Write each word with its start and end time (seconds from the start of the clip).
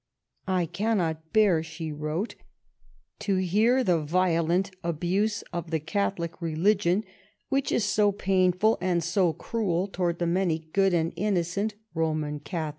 "I 0.47 0.65
cannot 0.65 1.31
bear," 1.31 1.61
she 1.61 1.91
wrote, 1.91 2.33
"to 3.19 3.35
hear 3.35 3.83
the 3.83 3.99
violent 4.01 4.71
abuse 4.83 5.43
of 5.53 5.69
the 5.69 5.79
Catholic 5.79 6.41
religion, 6.41 7.03
which 7.49 7.71
is 7.71 7.85
so 7.85 8.11
painful 8.11 8.79
and 8.81 9.03
so 9.03 9.31
cruel 9.31 9.85
towards 9.87 10.17
the 10.17 10.25
many 10.25 10.57
good 10.73 10.95
and 10.95 11.13
innocent 11.15 11.75
Roman 11.93 12.39
Catholics." 12.39 12.69